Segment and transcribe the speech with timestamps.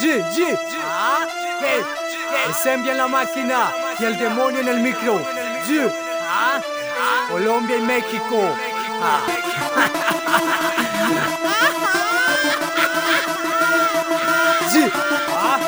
[0.00, 0.58] G, G.
[0.84, 1.26] Ah,
[1.60, 1.82] Hey,
[2.46, 5.18] Ensemble en la máquina y el demonio en el micro.
[5.66, 5.90] G.
[6.28, 6.60] ah,
[7.30, 8.38] Colombia y México.
[9.02, 9.20] Ah.
[14.72, 14.90] G.
[15.34, 15.58] ah,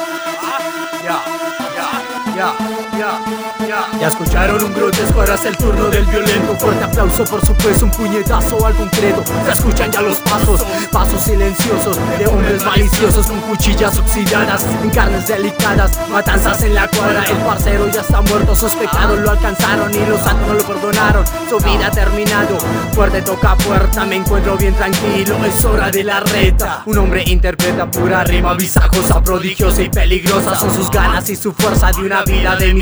[1.03, 1.19] Ya,
[1.77, 1.89] ya,
[2.37, 2.78] ya,
[4.01, 4.75] ya, escucharon un
[5.15, 6.57] ahora es el turno del violento.
[6.59, 11.23] Fuerte aplauso por su peso, un puñetazo al concreto Se escuchan ya los pasos, pasos
[11.23, 13.27] silenciosos De hombres maliciosos.
[13.27, 17.25] Con cuchillas oxidadas En carnes delicadas, matanzas en la cuadra.
[17.25, 21.25] El parcero ya está muerto, sus pecados lo alcanzaron Y los santos no lo perdonaron,
[21.49, 22.59] su vida ha terminado
[22.93, 26.83] Fuerte toca puerta, me encuentro bien tranquilo Es hora de la reta.
[26.87, 30.57] Un hombre interpreta pura rima visajosa, prodigiosa y peligrosa.
[30.57, 32.75] Son sus ganas y su fuerza de una vida de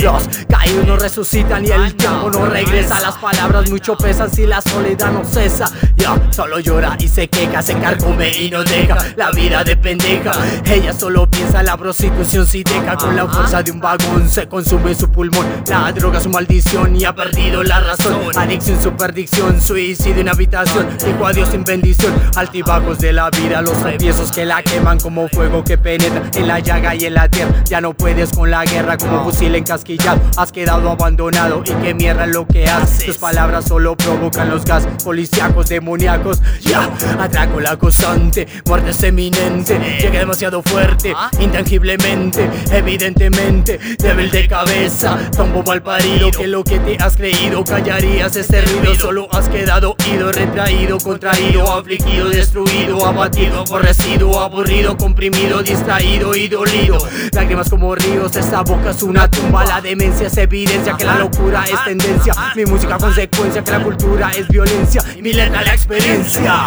[0.00, 3.00] Los caídos no resucitan y el tiempo no regresa.
[3.00, 5.66] Las palabras mucho pesan si la soledad no cesa.
[5.96, 10.32] Ya, solo llora y se queja, se carcome y no deja La vida de pendeja,
[10.64, 12.96] ella solo piensa en la prostitución si deja.
[12.96, 15.46] Con la fuerza de un vagón se consume su pulmón.
[15.68, 18.18] La droga su maldición y ha perdido la razón.
[18.36, 20.88] Adicción, su perdición, suicidio en habitación.
[21.04, 25.62] Dijo adiós sin bendición, altibajos de la vida Los traviesos que la queman como fuego
[25.62, 27.52] que penetra en la llaga y en la tierra.
[27.64, 30.20] Ya no puedes con la guerra como fusil encasquillado.
[30.38, 33.04] Has quedado abandonado y qué mierda lo que haces.
[33.04, 36.40] Tus palabras solo provocan los gas policíacos demoníacos.
[36.60, 39.78] Ya, atraco la constante, muerte es eminente.
[40.00, 42.48] Llega demasiado fuerte, intangiblemente.
[42.72, 48.62] Evidentemente, débil de cabeza Tombo mal parido, que lo que te has creído Callarías este
[48.62, 56.48] ruido, solo has quedado ido Retraído, contraído, afligido, destruido Abatido, aborrecido, aburrido Comprimido, distraído y
[56.48, 56.98] dolido.
[57.32, 59.64] Lágrimas como ríos, esta boca es una tumba.
[59.64, 62.34] La demencia es evidencia que la locura es tendencia.
[62.54, 65.02] Mi música consecuencia que la cultura es violencia.
[65.20, 66.64] Mi letra la experiencia.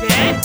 [0.00, 0.38] ¿Qué?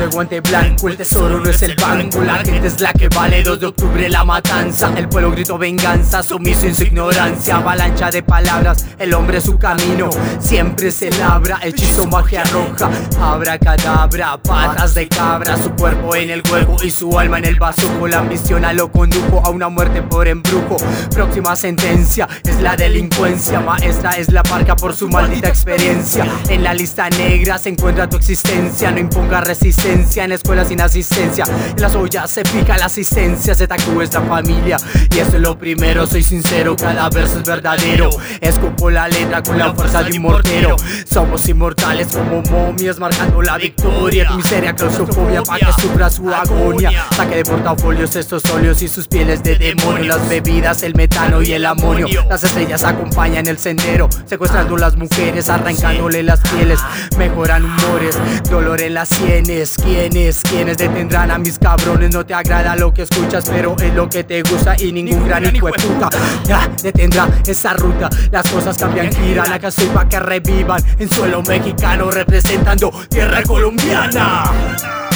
[0.00, 3.42] De guante blanco, el tesoro no es el banco, la gente es la que vale.
[3.42, 8.22] 2 de octubre la matanza, el pueblo gritó venganza, sumiso en su ignorancia, avalancha de
[8.22, 10.08] palabras, el hombre su camino,
[10.38, 12.90] siempre se labra, hechizo magia roja,
[13.20, 17.56] abra cadabra, patas de cabra, su cuerpo en el huevo y su alma en el
[17.56, 20.78] bazuco, la ambición a lo condujo a una muerte por embrujo.
[21.10, 26.26] Próxima sentencia es la delincuencia, maestra es la parca por su maldita experiencia.
[26.48, 31.44] En la lista negra se encuentra tu existencia, no imponga resistencia en escuela sin asistencia.
[31.74, 34.76] En las ollas se fija la asistencia, ZQ es la familia
[35.14, 36.06] y eso es lo primero.
[36.06, 38.10] Soy sincero, cada verso es verdadero.
[38.40, 40.76] Escupo la letra con la fuerza de un mortero.
[41.12, 44.28] Somos inmortales como momias, marcando la victoria.
[44.28, 47.06] Tu miseria, claustrofobia, pa' que sufra su agonía.
[47.16, 50.04] Saque de portafolios estos óleos y sus pieles de demonio.
[50.04, 52.06] Las bebidas, el metano y el amonio.
[52.28, 56.78] Las estrellas acompañan el sendero, secuestrando las mujeres, arrancándole las pieles.
[57.18, 58.16] Mejoran humores,
[58.48, 59.79] dolor en las sienes.
[59.82, 60.42] ¿Quiénes?
[60.42, 62.12] ¿Quiénes detendrán a mis cabrones?
[62.12, 65.44] No te agrada lo que escuchas, pero es lo que te gusta y ningún gran
[65.54, 66.08] hijo puta.
[66.44, 68.08] Ya detendrá esa ruta.
[68.30, 69.52] Las cosas cambian, giran.
[69.52, 75.09] Acá soy pa' que revivan en suelo mexicano, representando tierra colombiana.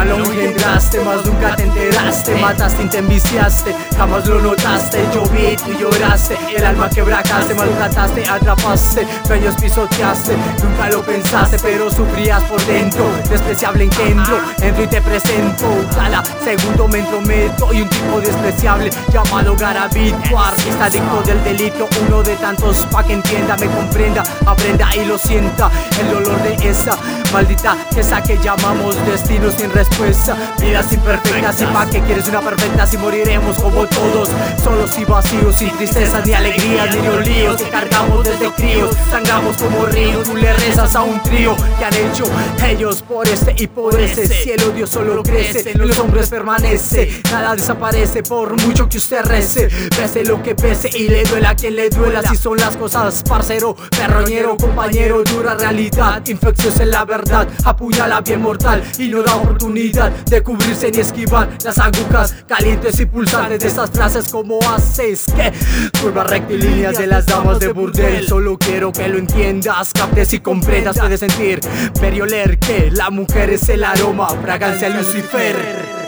[0.00, 2.34] Mal lo engendraste, más nunca te enteraste.
[2.36, 5.04] Mataste y te enviciaste, jamás lo notaste.
[5.32, 12.42] Vi, tú lloraste, el alma quebracaste Maltrataste, atrapaste, sueños pisoteaste Nunca lo pensaste, pero sufrías
[12.44, 13.04] por dentro.
[13.28, 15.66] Despreciable engendro, entro y te presento.
[15.94, 22.22] Cada segundo me entrometo y un tipo despreciable Llamado Garavito, artista adicto del delito Uno
[22.22, 25.70] de tantos pa' que entienda, me comprenda Aprenda y lo sienta,
[26.00, 26.96] el dolor de esa
[27.32, 30.36] Maldita esa que llamamos destino sin respuesta.
[30.58, 34.28] Vidas imperfectas y pa' que quieres una perfecta Si moriremos como todos
[34.62, 39.86] Solos y vacíos, sin tristezas ni alegrías Ni líos que cargamos desde críos Sangramos como
[39.86, 42.24] ríos, tú le rezas a un trío Que han hecho
[42.66, 48.22] ellos por este y por ese Cielo Dios solo crece, los hombres permanece Nada desaparece
[48.22, 51.90] por mucho que usted rece Pese lo que pese y le duela a quien le
[51.90, 57.19] duela Si son las cosas, parcero, perroñero, compañero Dura realidad, infecciosa en la verdad
[57.64, 63.06] Apuñala bien mortal y no da oportunidad de cubrirse ni esquivar las agujas calientes y
[63.06, 65.52] pulsantes de esas frases como frases que
[66.00, 68.26] curvas rectilíneas de las damas de burdel.
[68.26, 70.98] Solo quiero que lo entiendas, captes y comprendas.
[70.98, 71.60] Puedes sentir,
[72.00, 75.99] ver y oler que la mujer es el aroma, fragancia Lucifer.